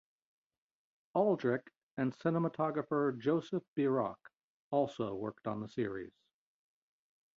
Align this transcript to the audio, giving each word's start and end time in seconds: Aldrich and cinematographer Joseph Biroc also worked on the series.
Aldrich 1.13 1.67
and 1.95 2.11
cinematographer 2.17 3.15
Joseph 3.19 3.61
Biroc 3.77 4.17
also 4.71 5.13
worked 5.13 5.45
on 5.45 5.61
the 5.61 5.69
series. 5.69 6.15